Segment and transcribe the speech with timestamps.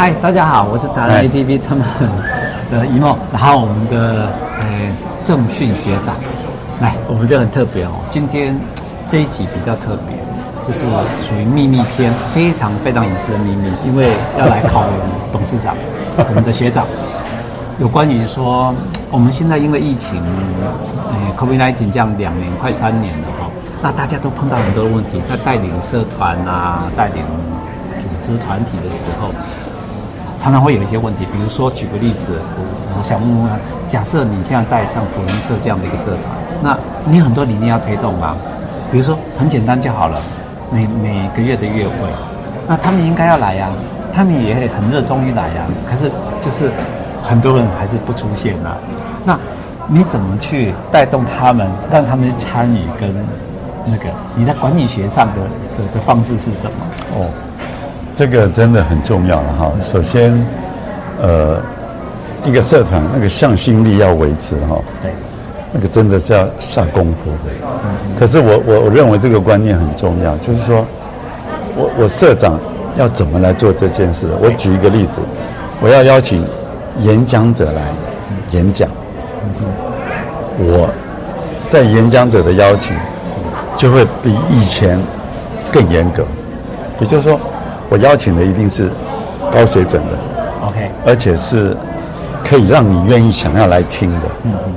[0.00, 2.08] 嗨，大家好，我是达人 APP 创办人
[2.70, 4.64] 的一梦，然后我们的呃
[5.26, 6.16] 郑训学长，
[6.80, 8.58] 来，我们就很特别哦，今天
[9.10, 10.16] 这一集比较特别，
[10.66, 10.86] 就是
[11.22, 14.08] 属于秘密篇，非常非常隐私的秘密，因为
[14.38, 15.00] 要来考我们
[15.30, 15.76] 董事长，
[16.16, 16.86] 我们的学长，
[17.78, 18.74] 有关于说
[19.10, 20.18] 我们现在因为疫情，
[21.10, 23.50] 呃，COVID-19 这样两年快三年了哈，
[23.82, 27.22] 那大家都碰到很多问题，在带领社团啊，带领
[28.00, 29.28] 组织团体的时候。
[30.40, 33.52] 常常会有一些问题，比如说举个例子，我我想问问，
[33.86, 38.34] 假设你现在带像福人社这样的一个社团，那你很多理念要推动吗？
[38.90, 40.18] 比如说很简单就好了，
[40.72, 42.08] 每每个月的月会，
[42.66, 43.68] 那他们应该要来呀，
[44.14, 46.10] 他们也很热衷于来呀，可是
[46.40, 46.72] 就是
[47.22, 48.78] 很多人还是不出现啊。
[49.26, 49.38] 那
[49.88, 53.14] 你怎么去带动他们，让他们参与跟
[53.84, 55.42] 那个你在管理学上的
[55.76, 56.76] 的的方式是什么？
[57.12, 57.28] 哦。
[58.14, 59.72] 这个真的很重要了哈。
[59.82, 60.46] 首先，
[61.22, 61.58] 呃，
[62.44, 64.78] 一个社团那个向心力要维持哈。
[65.00, 65.10] 对。
[65.72, 67.52] 那个真的是要下功夫的。
[67.64, 68.14] 嗯。
[68.18, 70.84] 可是我我我认为这个观念很重要，就是说，
[71.76, 72.58] 我我社长
[72.98, 74.26] 要怎么来做这件事？
[74.42, 75.20] 我举一个例子，
[75.80, 76.44] 我要邀请
[76.98, 77.82] 演讲者来
[78.50, 78.88] 演讲。
[79.44, 79.64] 嗯。
[80.58, 80.90] 我
[81.68, 82.92] 在演讲者的邀请
[83.76, 84.98] 就会比以前
[85.72, 86.22] 更严格，
[86.98, 87.40] 也就是说。
[87.90, 88.88] 我邀请的一定是
[89.52, 90.18] 高水准的
[90.66, 91.76] ，OK，而且是
[92.44, 94.72] 可以让你愿意想要来听的，嗯嗯，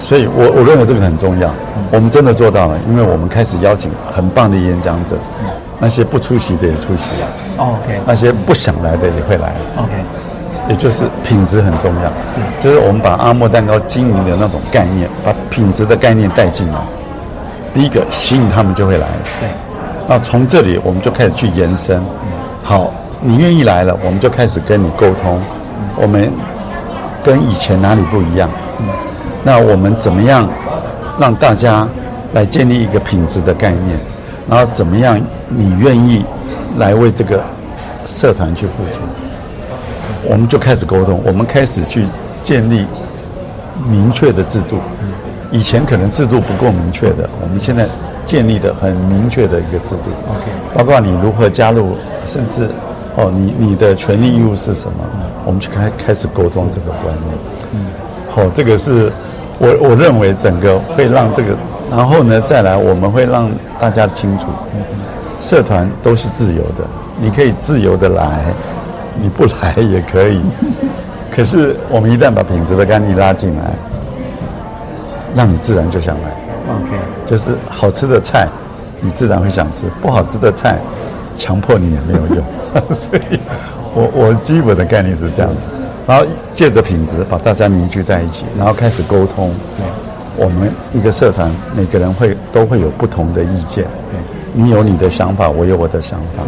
[0.00, 1.50] 所以我我认为这个很重要，
[1.90, 5.16] 我们真的做到了，因为我们开始邀请很棒的演讲者，
[5.80, 9.90] 那些不出席的也出席了，OK，那些不想来的也会来，OK，
[10.68, 16.78] 也就是品质很重要，是，就是我们把阿莫蛋糕经营的那种概念，把品质的概念带进来，
[17.74, 19.06] 第一个吸引他们就会来，
[19.40, 19.48] 对，
[20.08, 22.00] 那从这里我们就开始去延伸。
[22.62, 25.40] 好，你愿意来了，我们就开始跟你沟通。
[25.96, 26.30] 我们
[27.24, 28.48] 跟以前哪里不一样？
[29.42, 30.48] 那我们怎么样
[31.18, 31.88] 让大家
[32.34, 33.98] 来建立一个品质的概念？
[34.48, 36.24] 然后怎么样你愿意
[36.78, 37.44] 来为这个
[38.06, 39.00] 社团去付出？
[40.28, 42.04] 我们就开始沟通，我们开始去
[42.42, 42.86] 建立
[43.88, 44.78] 明确的制度。
[45.50, 47.86] 以前可能制度不够明确的，我们现在
[48.26, 50.10] 建立的很明确的一个制度。
[50.28, 51.96] OK，包括你如何加入。
[52.26, 52.68] 甚至，
[53.16, 54.98] 哦，你你的权利义务是什么？
[55.44, 57.38] 我们去开开始沟通这个观念。
[57.72, 57.86] 嗯，
[58.28, 59.12] 好，这个是
[59.60, 61.56] 我我认为整个会让这个，
[61.88, 63.48] 然后呢，再来我们会让
[63.78, 64.46] 大家清楚，
[65.40, 66.84] 社团都是自由的，
[67.22, 68.46] 你可以自由的来，
[69.14, 70.40] 你不来也可以。
[71.32, 73.70] 可是我们一旦把品质的概念拉进来，
[75.36, 76.45] 让你自然就想来。
[76.68, 78.48] OK，就是好吃的菜，
[79.00, 80.78] 你自然会想吃；不好吃的菜。
[81.38, 82.44] 强迫你也没有用，
[82.96, 83.38] 所以
[83.92, 85.68] 我我基本的概念是这样子，
[86.06, 89.52] 然后借着品质把大家凝聚在一起，然后开始沟通。
[89.76, 94.18] 对，我们一个社团每个人会都会有不同的意见，对，
[94.54, 96.42] 你有你的想法，我有我的想法，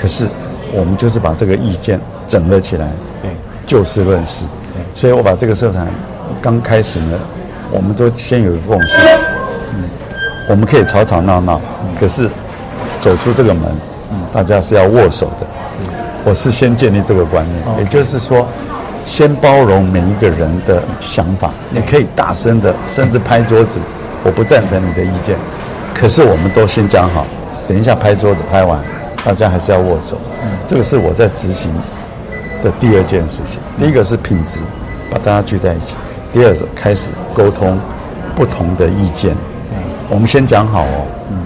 [0.00, 0.28] 可是
[0.72, 2.86] 我们就是把这个意见整合起来，
[3.20, 3.32] 对，
[3.66, 4.44] 就事论事。
[4.72, 5.84] 对，所以我把这个社团
[6.40, 7.18] 刚开始呢，
[7.72, 9.27] 我们都先有一个共识，嗯，
[10.48, 11.60] 我们可以吵吵闹闹，
[12.00, 12.28] 可是
[13.00, 13.64] 走出这个门。
[14.32, 15.90] 大家是要握手的，是，
[16.24, 18.46] 我是先建立这个观念也就是说，
[19.06, 23.80] 先包容每一个人的想法，你可以大声的，甚至拍桌子，
[24.24, 25.36] 我不赞成你的意见，
[25.94, 27.26] 可是我们都先讲好，
[27.66, 28.78] 等一下拍桌子拍完，
[29.24, 31.70] 大家还是要握手，嗯，这个是我在执行
[32.62, 33.58] 的第二件事情。
[33.78, 34.58] 第一个是品质，
[35.10, 35.94] 把大家聚在一起；
[36.34, 37.78] 第二个开始沟通
[38.36, 39.36] 不同的意见，嗯，
[40.08, 41.36] 我们先讲好哦，嗯，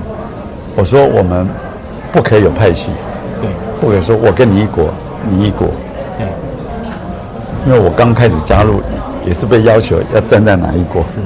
[0.76, 1.46] 我说我们。
[2.12, 2.90] 不可以有派系，
[3.40, 3.48] 对，
[3.80, 4.92] 不可以说我跟你一国，
[5.30, 5.66] 你一国，
[6.18, 6.26] 对，
[7.64, 8.82] 因为我刚开始加入，
[9.24, 11.20] 也是被要求要站在哪一国，是，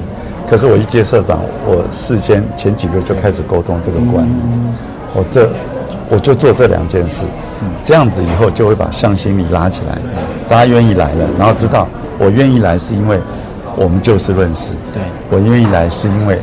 [0.48, 4.74] 可是我一接社长，我事先前几个就开始沟通这个观念，嗯、
[5.12, 5.50] 我这
[6.08, 7.24] 我就做这两件事，
[7.60, 9.98] 嗯，这样子以后就会把向心力拉起来，
[10.48, 11.88] 大家愿意来了，然后知道
[12.20, 13.18] 我愿意来是因为
[13.74, 16.38] 我们就事论事，对，我愿意来是因为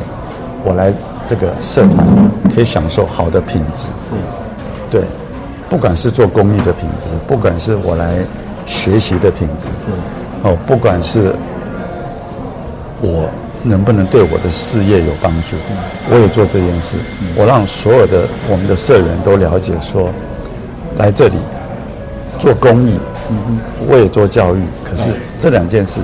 [0.64, 0.92] 我来。
[1.26, 2.06] 这个社团
[2.54, 4.14] 可以享受好的品质，是，
[4.90, 5.00] 对，
[5.70, 8.18] 不管是做公益的品质，不管是我来
[8.66, 9.90] 学习的品质，是，
[10.42, 11.34] 哦，不管是
[13.00, 13.26] 我
[13.62, 15.56] 能不能对我的事业有帮助，
[16.10, 16.98] 我也做这件事，
[17.36, 20.10] 我让所有的我们的社员都了解说，
[20.98, 21.38] 来这里
[22.38, 22.98] 做公益，
[23.30, 23.58] 嗯，
[23.88, 26.02] 我也做教育，可是这两件事。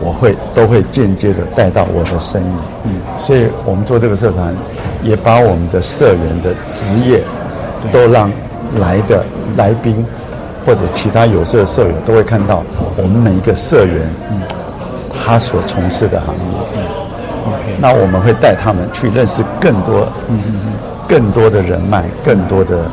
[0.00, 4.54] 我会都会间接的带到我的生意，嗯，所以我们做这个社团，
[5.02, 7.22] 也把我们的社员的职业，
[7.92, 8.30] 都让
[8.78, 9.24] 来的
[9.56, 10.04] 来宾
[10.66, 12.62] 或者其他有色社员都会看到
[12.96, 14.40] 我们每一个社员，嗯，
[15.24, 16.42] 他所从事的行业。
[16.76, 16.82] 嗯
[17.52, 17.76] ，OK。
[17.80, 20.72] 那我们会带他们去认识更多，嗯嗯嗯，
[21.08, 22.84] 更多的人脉，更多的，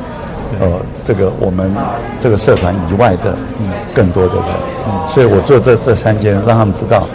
[0.59, 0.67] 呃，
[1.03, 1.71] 这个我们
[2.19, 4.45] 这个社团以外的，嗯，更多的人。
[4.87, 7.07] 嗯，所以我做这这三间，让他们知道，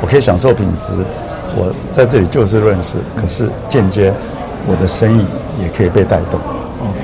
[0.00, 0.92] 我可以享受品质，
[1.56, 4.12] 我在这里就事论事，可是间接
[4.66, 5.26] 我的生意
[5.60, 6.40] 也可以被带动。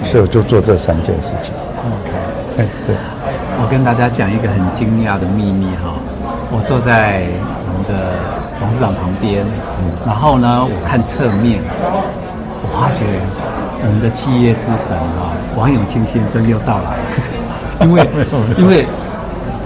[0.03, 1.53] 所以我就做这三件事情。
[1.85, 2.63] OK。
[2.63, 2.95] 哎，对，
[3.61, 5.93] 我跟大家讲一个很惊讶的秘密哈，
[6.49, 7.27] 我坐在
[7.67, 8.15] 我们的
[8.59, 9.45] 董事长旁边，
[10.07, 11.61] 然后呢，我看侧面，
[12.63, 13.05] 我发觉
[13.83, 17.07] 我们的企业之神啊，王永庆先生又到来了，
[17.87, 18.09] 因为
[18.59, 18.87] 因为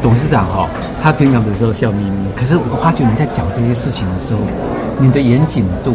[0.03, 0.69] 董事长哈，
[1.03, 4.41] 他平常的时候笑眯眯，可是我发觉你在讲这些事情的时候，
[4.99, 5.95] 你的严谨度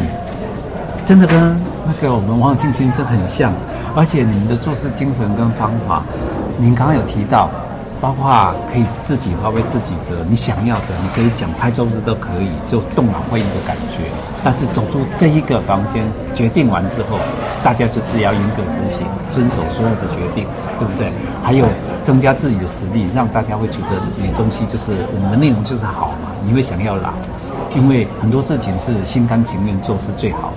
[1.06, 3.52] 真的跟那个我们王永庆先生很像，
[3.96, 6.04] 而且你们的做事精神跟方法。
[6.58, 7.50] 您刚刚有提到，
[8.02, 14.04] 包括可以自己发挥自己的你想要的，你可以讲拍桌子都可以，就动脑会议的感觉。
[14.44, 17.18] 但是走出这一个房间，决定完之后，
[17.64, 20.46] 大家就是要严格执行，遵守所有的决定，
[20.78, 21.12] 对不对？
[21.44, 21.66] 还有
[22.04, 27.10] 增加自己的实力，让大家会觉得你东西就是我们的内容就是好嘛，你会想要来，
[27.76, 30.54] 因为很多事情是心甘情愿做是最好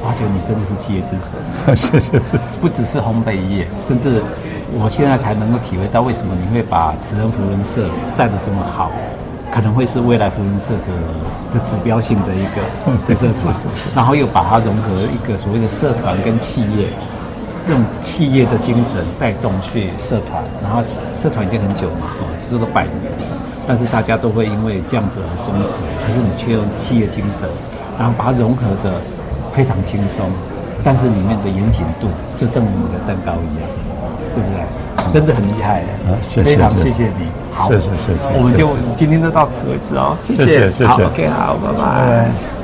[0.00, 0.06] 的。
[0.06, 1.36] 我觉你真的是企业之神，
[1.76, 2.18] 谢谢，
[2.60, 4.22] 不只是烘焙业，甚至。
[4.72, 8.88] 我现在才能够体会到为什么你会把慈恩福伦社带的这么好，
[9.50, 12.62] 可能会是未来福伦社的的指标性的一个
[13.08, 13.52] 的社团，
[13.96, 16.86] 然后又把它融合一个所谓的社团跟企业，
[17.68, 23.10] 用企业的精神带动去社团，然后社团已经很久嘛，哦，说了百年，
[23.66, 27.48] 但是大家都会因为这样子而松弛，可是你却用企业精神，
[27.98, 29.02] 然后把它融合得
[29.52, 30.26] 非常轻松，
[30.82, 33.68] 但是里面的严谨度就正如你的蛋糕一样。
[34.32, 35.12] 对不对？
[35.12, 37.26] 真的很厉害，啊，非常谢谢你。
[37.52, 38.30] 好，谢谢谢谢。
[38.38, 40.86] 我们就今天就到此为止哦，谢谢谢谢。
[40.86, 42.59] 好，OK，好，拜拜。